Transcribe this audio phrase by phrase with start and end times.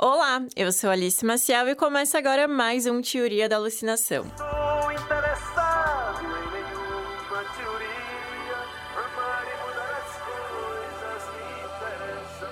[0.00, 4.24] Olá, eu sou Alice Maciel e começa agora mais um Teoria da Alucinação.
[4.26, 8.58] Estou interessado em nenhuma teoria.
[8.94, 12.46] Amar e mudar as coisas me interessa.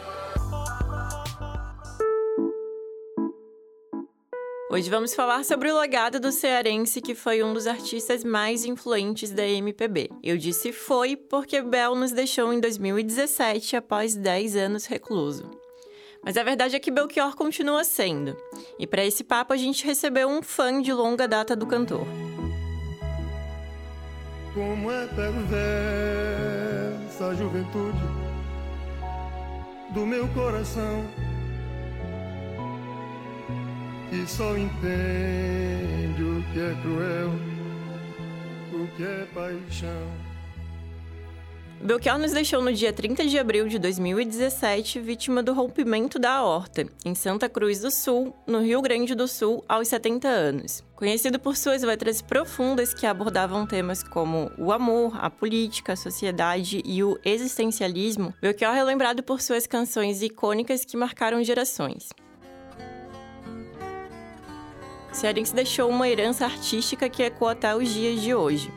[4.69, 9.31] Hoje vamos falar sobre o legado do cearense que foi um dos artistas mais influentes
[9.31, 10.11] da MPB.
[10.21, 15.65] Eu disse foi porque Bel nos deixou em 2017 após 10 anos recluso.
[16.27, 18.37] Mas a verdade é que Belchior continua sendo.
[18.81, 22.05] E para esse papo a gente recebeu um fã de longa data do cantor.
[24.53, 25.47] Como é perversa
[27.29, 27.97] a juventude
[29.95, 31.05] do meu coração
[34.11, 37.31] que só entende o que é cruel,
[38.73, 40.26] o que é paixão.
[41.81, 46.87] Belchior nos deixou no dia 30 de abril de 2017 vítima do rompimento da aorta,
[47.05, 50.83] em Santa Cruz do Sul, no Rio Grande do Sul, aos 70 anos.
[50.97, 56.83] Conhecido por suas letras profundas que abordavam temas como o amor, a política, a sociedade
[56.85, 62.09] e o existencialismo, Belchior é lembrado por suas canções icônicas que marcaram gerações.
[65.13, 68.73] Cearense deixou uma herança artística que ecoa até os dias de hoje.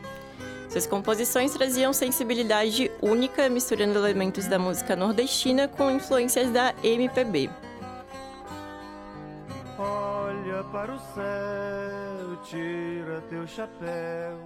[0.70, 7.50] Suas composições traziam sensibilidade única, misturando elementos da música nordestina com influências da MPB.
[9.76, 14.38] Olha para o céu, tira teu chapéu.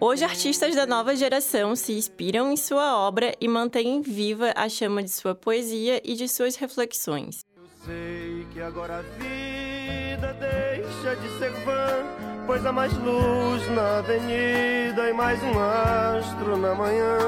[0.00, 5.02] Hoje, artistas da nova geração se inspiram em sua obra e mantêm viva a chama
[5.02, 7.44] de sua poesia e de suas reflexões.
[7.54, 13.98] Eu sei que agora a vida deixa de ser vã, pois há mais luz na
[13.98, 17.18] avenida e mais um astro na manhã.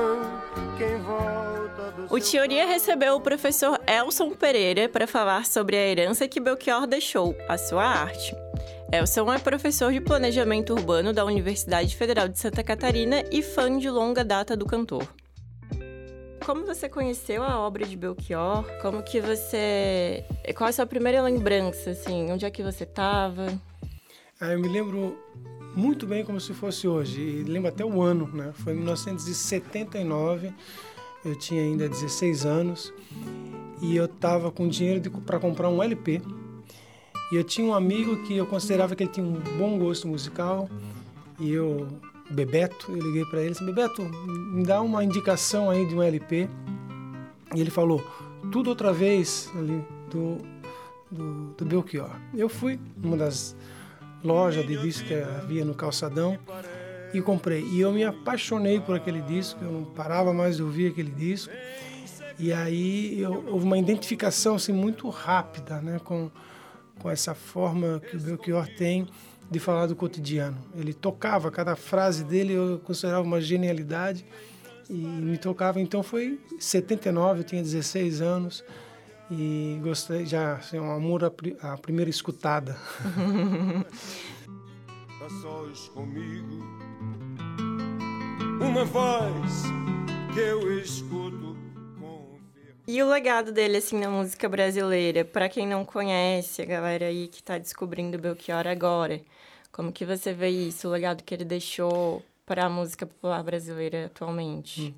[0.79, 6.27] Quem volta do O Teoria recebeu o professor Elson Pereira para falar sobre a herança
[6.27, 8.35] que Belchior deixou, a sua arte.
[8.91, 13.91] Elson é professor de planejamento urbano da Universidade Federal de Santa Catarina e fã de
[13.91, 15.07] longa data do cantor.
[16.47, 18.65] Como você conheceu a obra de Belchior?
[18.81, 20.25] Como que você...
[20.57, 22.33] Qual é a sua primeira lembrança, assim?
[22.33, 23.49] Onde é que você estava?
[24.43, 25.19] Ah, eu me lembro
[25.77, 28.55] muito bem como se fosse hoje, e lembro até o ano, né?
[28.55, 30.51] Foi em 1979,
[31.23, 32.91] eu tinha ainda 16 anos,
[33.83, 36.23] e eu estava com dinheiro para comprar um LP.
[37.31, 40.71] E eu tinha um amigo que eu considerava que ele tinha um bom gosto musical,
[41.39, 41.87] e eu,
[42.31, 46.49] Bebeto, eu liguei para ele disse, Bebeto, me dá uma indicação aí de um LP.
[47.55, 48.03] E ele falou,
[48.51, 50.39] tudo outra vez ali do,
[51.11, 52.17] do, do Belchior.
[52.35, 53.55] Eu fui numa das
[54.23, 56.39] lojas de disco que havia no calçadão
[57.13, 57.63] e comprei.
[57.63, 61.53] E eu me apaixonei por aquele disco, eu não parava mais de ouvir aquele disco.
[62.39, 66.31] E aí eu, houve uma identificação assim, muito rápida né, com,
[66.99, 69.07] com essa forma que o Belchior tem
[69.51, 70.57] de falar do cotidiano.
[70.75, 74.25] Ele tocava, cada frase dele eu considerava uma genialidade
[74.89, 75.81] e me tocava.
[75.81, 78.65] Então foi 79, eu tinha 16 anos
[79.31, 82.77] e gostei já, assim, um amor à, pri- à primeira escutada.
[85.25, 86.59] a sós comigo.
[88.61, 89.63] Uma voz
[90.35, 91.57] que eu escuto
[91.99, 92.39] com
[92.87, 95.25] E o legado dele, assim, na música brasileira?
[95.25, 99.21] Pra quem não conhece, a galera aí que tá descobrindo Belchior agora,
[99.73, 100.89] como que você vê isso?
[100.89, 104.95] O legado que ele deixou para a música popular brasileira atualmente?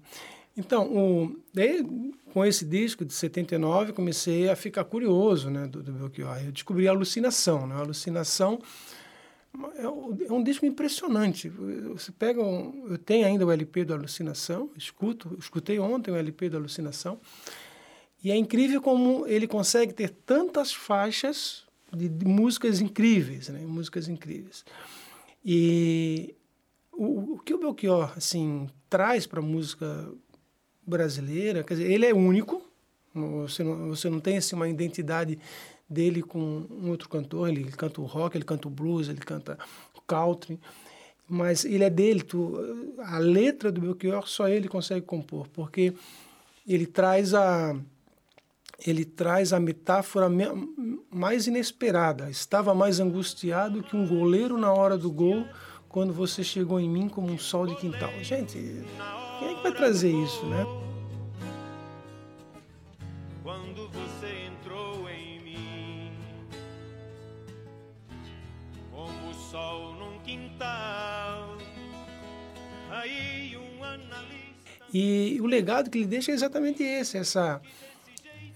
[0.56, 1.82] Então, o, daí,
[2.32, 6.38] com esse disco de 79, comecei a ficar curioso né, do, do Belchior.
[6.44, 7.66] Eu descobri a Alucinação.
[7.66, 7.74] Né?
[7.74, 8.60] A Alucinação
[9.76, 11.48] é um, é um disco impressionante.
[11.48, 16.48] Você pega um, eu tenho ainda o LP do Alucinação, escuto, escutei ontem o LP
[16.48, 17.18] do Alucinação,
[18.24, 23.60] e é incrível como ele consegue ter tantas faixas de, de músicas incríveis, né?
[23.60, 24.64] músicas incríveis.
[25.44, 26.34] E
[26.92, 30.08] o, o que o Belchior assim traz para a música
[30.86, 32.62] brasileira, quer dizer, ele é único.
[33.14, 35.38] Você não, você não tem assim, uma identidade
[35.88, 37.48] dele com um outro cantor.
[37.48, 39.58] Ele, canta o rock, ele canta o blues, ele canta
[39.94, 40.58] o country.
[41.28, 42.22] Mas ele é dele.
[42.22, 45.92] Tu, a letra do Belchior só ele consegue compor, porque
[46.66, 47.76] ele traz a
[48.84, 52.28] ele traz a metáfora me- mais inesperada.
[52.28, 55.46] Estava mais angustiado que um goleiro na hora do gol
[55.92, 58.10] quando você chegou em mim como um sol de quintal.
[58.22, 58.54] Gente,
[59.38, 60.64] quem é que vai trazer isso, né?
[63.42, 66.12] Quando você entrou em mim,
[68.90, 71.58] como o sol num quintal,
[72.90, 74.86] aí um analista.
[74.94, 77.60] E o legado que ele deixa é exatamente esse, essa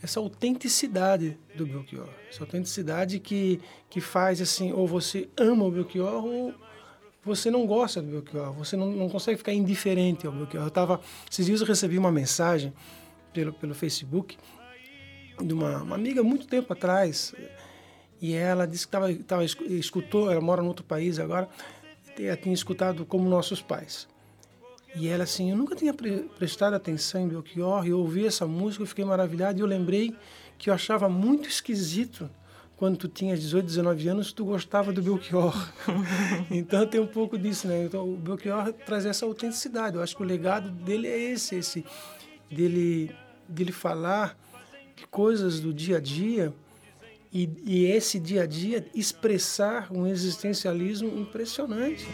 [0.03, 2.09] essa autenticidade do Belchior.
[2.31, 3.61] Essa autenticidade que,
[3.91, 6.55] que faz assim, ou você ama o Belchior ou
[7.27, 10.65] você não gosta do Belchior, você não, não consegue ficar indiferente ao Belchior.
[10.65, 12.73] Eu tava, esses dias eu recebi uma mensagem
[13.33, 14.39] pelo, pelo Facebook
[15.43, 17.35] de uma, uma amiga muito tempo atrás
[18.23, 21.49] e ela disse que tava, tava, escutou, ela mora em outro país agora,
[22.19, 24.09] ela tinha escutado como nossos pais.
[24.95, 28.47] E ela assim, eu nunca tinha pre prestado atenção em Belchior, e eu ouvi essa
[28.47, 30.17] música, eu fiquei maravilhado, e eu lembrei
[30.57, 32.31] que eu achava muito esquisito
[32.77, 35.55] quando tu tinha 18, 19 anos, tu gostava do Belchior.
[36.51, 37.85] então tem um pouco disso, né?
[37.85, 39.97] Então, o Belchior traz essa autenticidade.
[39.97, 41.85] Eu acho que o legado dele é esse, esse
[42.51, 43.15] dele,
[43.49, 44.37] dele falar
[44.95, 46.53] de coisas do dia a dia
[47.33, 52.07] e, e esse dia a dia expressar um existencialismo impressionante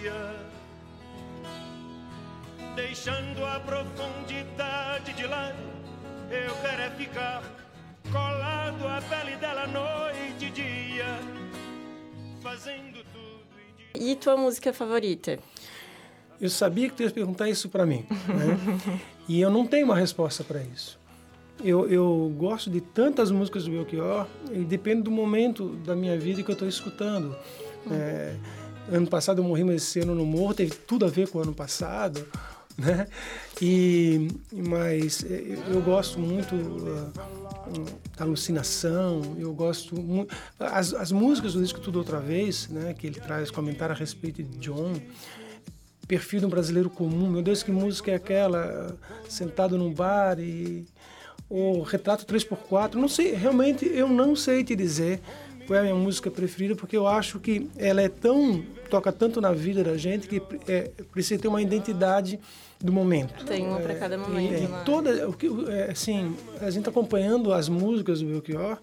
[2.75, 5.53] deixando a profundidade de lá.
[6.31, 7.43] Eu quero é ficar
[8.11, 8.52] colado
[8.87, 11.19] à pele dela noite e dia,
[12.43, 13.45] fazendo tudo.
[13.95, 15.39] E, e tua música favorita?
[16.41, 19.01] Eu sabia que tu ia perguntar isso para mim, né?
[19.29, 20.99] e eu não tenho uma resposta para isso.
[21.63, 26.43] Eu, eu gosto de tantas músicas do Belchior e depende do momento da minha vida
[26.43, 27.37] que eu estou escutando.
[27.91, 28.35] É,
[28.91, 31.43] ano passado eu morri, mas esse ano no morro teve tudo a ver com o
[31.43, 32.27] ano passado
[32.77, 33.07] né?
[33.61, 37.13] E mas é, eu gosto muito uh,
[38.17, 42.95] da alucinação, eu gosto muito as, as músicas do disco tudo outra vez, né?
[42.95, 44.95] Que ele traz comentário a respeito de John,
[46.09, 47.31] perfil de um brasileiro comum.
[47.31, 48.97] Meu Deus, que música é aquela?
[49.29, 50.87] Sentado num bar e
[51.49, 55.21] o retrato 3x4, não sei, realmente eu não sei te dizer
[55.75, 59.53] é a minha música preferida, porque eu acho que ela é tão toca tanto na
[59.53, 62.39] vida da gente que é, precisa ter uma identidade
[62.79, 63.45] do momento.
[63.47, 64.53] Tem uma para cada momento.
[64.53, 64.83] É, né?
[64.85, 68.79] toda, o que, é, assim, a gente tá acompanhando as músicas do Belchior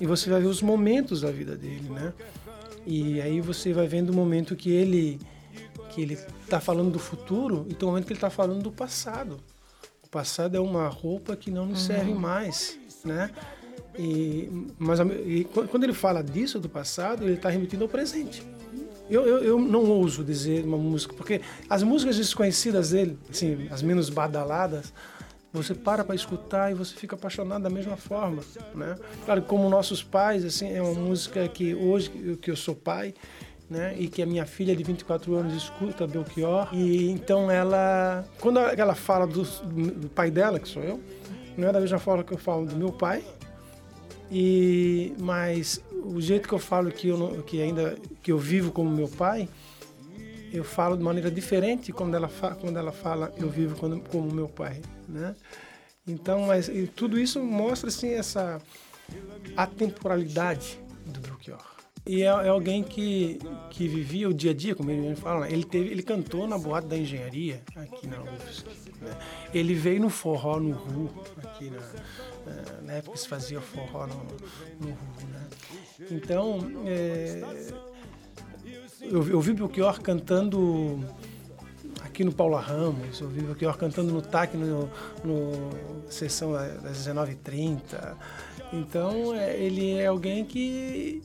[0.00, 2.12] e você vai ver os momentos da vida dele, né?
[2.84, 5.20] E aí você vai vendo o momento que ele
[5.90, 8.72] que ele está falando do futuro e tem o momento que ele está falando do
[8.72, 9.38] passado.
[10.02, 11.86] O passado é uma roupa que não nos uhum.
[11.86, 13.30] serve mais, né?
[13.98, 18.42] E, mas e, quando ele fala disso do passado, ele está remetindo ao presente.
[19.08, 23.82] Eu, eu, eu, não ouso dizer uma música, porque as músicas desconhecidas dele, assim, as
[23.82, 24.92] menos badaladas,
[25.52, 28.42] você para para escutar e você fica apaixonado da mesma forma,
[28.74, 28.96] né?
[29.24, 33.14] Claro, como nossos pais, assim, é uma música que hoje que eu sou pai,
[33.68, 33.94] né?
[33.98, 38.94] E que a minha filha de 24 anos escuta Belchior e então ela, quando ela
[38.94, 41.00] fala do, do pai dela, que sou eu,
[41.56, 43.22] não é da mesma forma que eu falo do meu pai,
[44.30, 48.90] e mas o jeito que eu falo que eu que ainda que eu vivo como
[48.90, 49.48] meu pai,
[50.52, 54.32] eu falo de maneira diferente quando ela fala, quando ela fala eu vivo como, como
[54.32, 55.34] meu pai, né?
[56.06, 58.60] Então, mas tudo isso mostra assim essa
[59.56, 61.73] atemporalidade do Belchior.
[62.06, 63.38] E é, é, alguém que,
[63.70, 65.46] que vivia o dia a dia, como ele fala.
[65.46, 65.52] Né?
[65.52, 68.92] Ele, teve, ele cantou na boate da engenharia aqui na UFSC.
[69.00, 69.16] Né?
[69.54, 71.10] Ele veio no forró no Ru,
[71.42, 75.28] aqui na, na época se fazia forró no, no Ru.
[75.32, 75.46] Né?
[76.10, 77.42] Então, é,
[79.00, 81.02] eu, eu vi Belchior cantando
[82.02, 84.90] aqui no Paula Ramos, eu vi o Belchior cantando no TAC no,
[85.24, 85.70] no
[86.10, 88.14] sessão das 19h30.
[88.74, 91.22] Então, é, ele é alguém que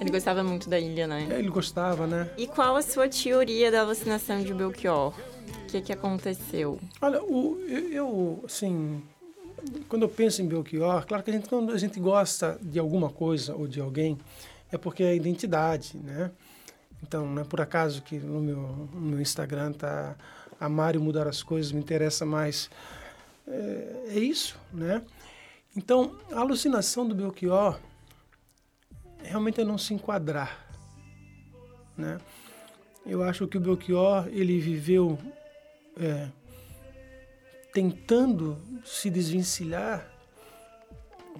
[0.00, 1.26] ele gostava muito da ilha, né?
[1.30, 2.30] Ele gostava, né?
[2.36, 5.14] E qual a sua teoria da alucinação de Belchior?
[5.62, 6.78] O que, que aconteceu?
[7.00, 9.02] Olha, o, eu, assim,
[9.88, 13.08] quando eu penso em Belchior, claro que a gente, quando a gente gosta de alguma
[13.08, 14.18] coisa ou de alguém,
[14.70, 16.30] é porque é a identidade, né?
[17.02, 20.14] Então, não é por acaso que no meu, no meu Instagram tá
[20.60, 22.70] amar e mudar as coisas me interessa mais.
[23.48, 25.02] É, é isso, né?
[25.76, 27.78] Então, a alucinação do Belchior
[29.22, 30.66] realmente é não se enquadrar,
[31.96, 32.18] né?
[33.04, 35.18] Eu acho que o Belchior ele viveu
[36.00, 36.28] é,
[37.72, 40.10] tentando se desvencilhar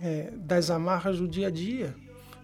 [0.03, 1.95] é, das amarras do dia a dia,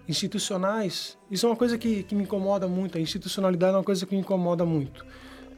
[0.09, 1.19] institucionais.
[1.31, 2.97] Isso é uma coisa que, que me incomoda muito.
[2.97, 5.05] A institucionalidade é uma coisa que me incomoda muito,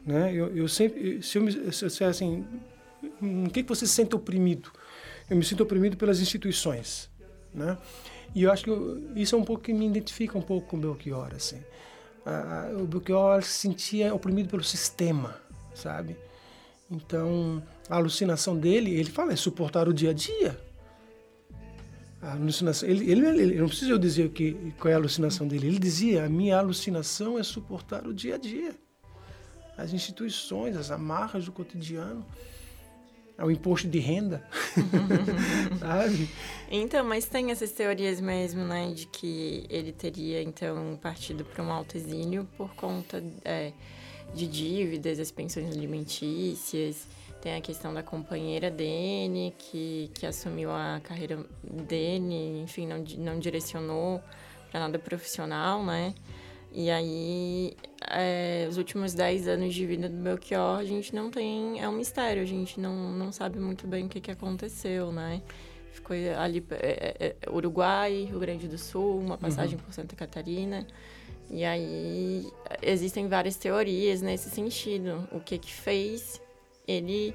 [0.05, 0.33] né?
[0.33, 2.45] Eu, eu sempre, se eu me, se assim,
[3.21, 4.69] em que, que você se sente oprimido?
[5.29, 7.09] Eu me sinto oprimido pelas instituições,
[7.53, 7.77] né?
[8.33, 10.77] E eu acho que eu, isso é um pouco que me identifica um pouco com
[10.77, 11.61] o Belchior, assim.
[12.25, 15.35] Ah, o Belchior se sentia oprimido pelo sistema,
[15.73, 16.17] sabe?
[16.91, 20.59] Então, a alucinação dele, ele fala, é suportar o dia a dia.
[22.21, 25.47] A alucinação, ele, ele, ele não precisa eu dizer o que, qual é a alucinação
[25.47, 25.67] dele.
[25.67, 28.75] Ele dizia, a minha alucinação é suportar o dia a dia.
[29.77, 32.25] As instituições, as amarras do cotidiano.
[33.37, 34.43] Ao imposto de renda,
[35.79, 36.29] sabe?
[36.71, 41.71] Então, mas tem essas teorias mesmo, né, de que ele teria, então, partido para um
[41.71, 43.73] alto exílio por conta é,
[44.33, 47.07] de dívidas, as pensões alimentícias,
[47.41, 53.39] tem a questão da companheira dele, que, que assumiu a carreira dele, enfim, não, não
[53.39, 54.19] direcionou
[54.71, 56.15] para nada profissional, né?
[56.77, 57.73] E aí,
[58.11, 61.81] é, os últimos 10 anos de vida do Belchior, a gente não tem.
[61.81, 65.41] É um mistério, a gente não, não sabe muito bem o que, que aconteceu, né?
[65.93, 69.85] Ficou ali, é, é, é Uruguai, Rio Grande do Sul, uma passagem uhum.
[69.85, 70.85] por Santa Catarina.
[71.49, 72.45] E aí,
[72.81, 75.25] existem várias teorias nesse sentido.
[75.31, 76.41] O que que fez
[76.85, 77.33] ele.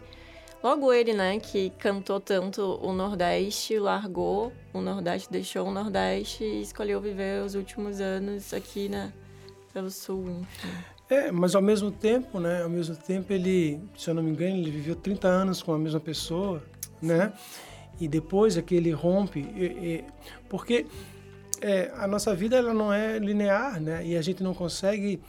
[0.62, 6.60] Logo ele, né, que cantou tanto o Nordeste, largou o Nordeste, deixou o Nordeste e
[6.60, 9.10] escolheu viver os últimos anos aqui, né,
[9.72, 10.68] pelo sul, enfim.
[11.08, 12.62] É, mas ao mesmo tempo, né?
[12.62, 15.78] Ao mesmo tempo ele, se eu não me engano, ele viveu 30 anos com a
[15.78, 16.62] mesma pessoa,
[17.02, 17.32] né?
[18.00, 20.04] E depois é que ele rompe, e, e,
[20.48, 20.86] porque
[21.60, 24.06] é, a nossa vida ela não é linear, né?
[24.06, 25.20] E a gente não consegue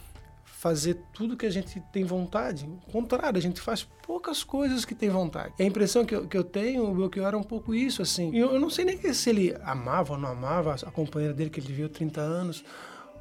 [0.62, 2.64] fazer tudo que a gente tem vontade.
[2.86, 5.52] Ao contrário, a gente faz poucas coisas que tem vontade.
[5.58, 8.30] E a impressão que eu, que eu tenho, o Belchior era um pouco isso, assim.
[8.32, 11.58] Eu, eu não sei nem se ele amava ou não amava a companheira dele, que
[11.58, 12.64] ele viveu 30 anos,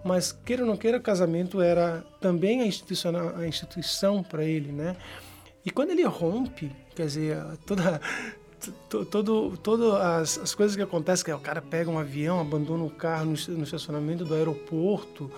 [0.04, 4.96] mas queira ou não queira, casamento era também a instituição, a instituição para ele, né?
[5.66, 8.02] E quando ele rompe, quer dizer, toda
[9.10, 12.84] todo, todo as, as coisas que acontecem, que é o cara pega um avião, abandona
[12.84, 15.32] o carro no, no estacionamento do aeroporto,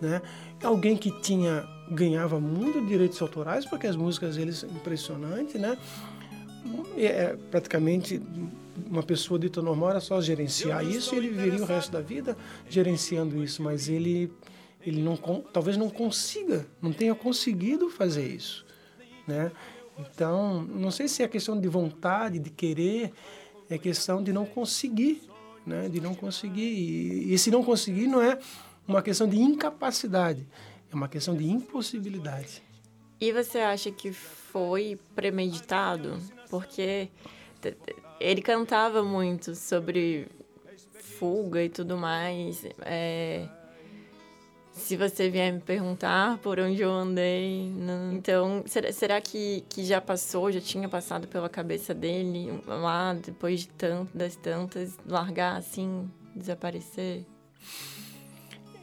[0.00, 0.20] né?
[0.62, 5.78] Alguém que tinha ganhava muito direitos autorais, porque as músicas deles são impressionantes, né?
[6.96, 8.20] É, praticamente
[8.86, 12.36] uma pessoa dita normal era só gerenciar isso e ele viveria o resto da vida
[12.68, 14.32] gerenciando isso, mas ele
[14.82, 18.64] ele não talvez não consiga, não tenha conseguido fazer isso,
[19.26, 19.50] né?
[19.98, 23.12] Então, não sei se é questão de vontade, de querer,
[23.68, 25.22] é questão de não conseguir,
[25.66, 25.88] né?
[25.88, 26.60] De não conseguir.
[26.60, 28.38] E, e se não conseguir não é
[28.86, 30.46] uma questão de incapacidade,
[30.90, 32.62] é uma questão de impossibilidade.
[33.20, 36.18] E você acha que foi premeditado?
[36.50, 37.08] Porque
[38.20, 40.28] ele cantava muito sobre
[41.18, 42.64] fuga e tudo mais.
[42.80, 43.48] É,
[44.76, 47.70] se você vier me perguntar por onde eu andei.
[47.70, 48.12] Não.
[48.12, 53.60] Então, será, será que, que já passou, já tinha passado pela cabeça dele lá, depois
[53.60, 57.24] de tanto, das tantas, largar assim, desaparecer?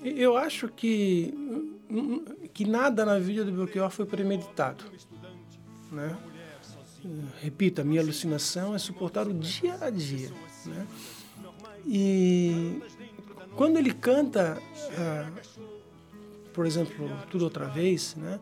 [0.03, 1.33] Eu acho que,
[2.53, 4.83] que nada na vida do Belchior foi premeditado.
[5.91, 6.17] Né?
[7.41, 10.31] Repito, a minha alucinação é suportar o dia a dia.
[10.65, 10.87] Né?
[11.85, 12.81] E
[13.55, 14.61] quando ele canta,
[14.97, 15.29] ah,
[16.53, 18.39] por exemplo, Tudo Outra Vez, né?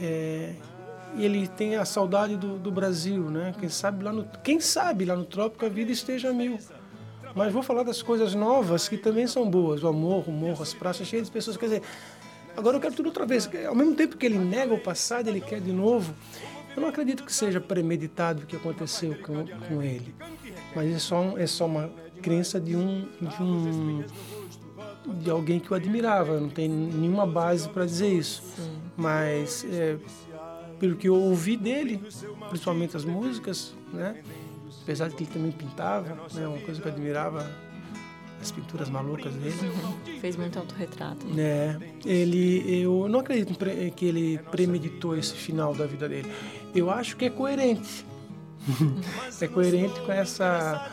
[0.00, 0.54] É,
[1.16, 3.54] ele tem a saudade do, do, Brasil, né?
[3.58, 6.58] Quem sabe, lá no, quem sabe lá no trópico a vida esteja mil.
[7.34, 9.82] Mas vou falar das coisas novas que também são boas.
[9.82, 11.56] O amor, o morro, as praças cheias de pessoas.
[11.56, 11.82] Quer dizer,
[12.56, 13.48] agora eu quero tudo outra vez.
[13.66, 16.14] Ao mesmo tempo que ele nega o passado, ele quer de novo.
[16.76, 20.14] Eu não acredito que seja premeditado o que aconteceu com, com ele,
[20.74, 21.90] mas é só, é só uma
[22.20, 24.04] crença de um, de um
[25.14, 26.38] de alguém que o admirava.
[26.38, 28.42] Não tem nenhuma base para dizer isso,
[28.96, 29.96] mas é,
[30.78, 32.02] pelo que eu ouvi dele,
[32.48, 34.22] principalmente as músicas, né?
[34.82, 36.46] Apesar de que ele também pintava, né?
[36.46, 37.50] Uma coisa que eu admirava
[38.46, 39.56] as pinturas malucas dele.
[40.20, 41.26] Fez muito autorretrato.
[41.36, 43.58] É, ele, eu não acredito
[43.94, 46.30] que ele premeditou esse final da vida dele.
[46.74, 48.06] Eu acho que é coerente.
[49.40, 50.90] é coerente com essa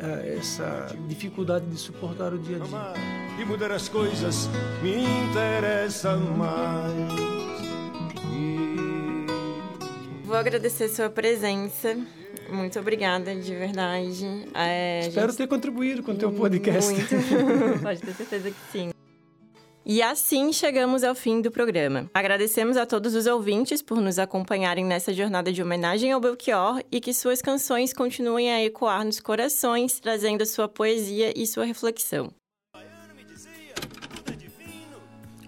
[0.00, 3.40] eh, essa dificuldade de suportar o dia a dia.
[3.40, 4.48] E mudar as coisas
[4.82, 7.34] me interessa mais.
[10.24, 11.96] Vou agradecer sua presença.
[12.48, 14.24] Muito obrigada, de verdade.
[14.54, 15.38] É, Espero gente...
[15.38, 16.92] ter contribuído com o teu podcast.
[16.92, 17.80] Muito.
[17.82, 18.90] Pode ter certeza que sim.
[19.86, 22.10] E assim chegamos ao fim do programa.
[22.14, 27.00] Agradecemos a todos os ouvintes por nos acompanharem nessa jornada de homenagem ao Belchior e
[27.00, 32.32] que suas canções continuem a ecoar nos corações, trazendo sua poesia e sua reflexão.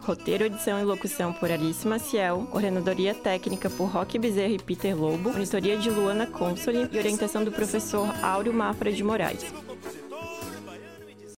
[0.07, 5.33] Roteiro, edição e locução por Alice Maciel, coordenadoria técnica por Roque Bezerra e Peter Lobo,
[5.33, 9.45] monitoria de Luana Consoli e orientação do professor Áureo Mafra de Moraes.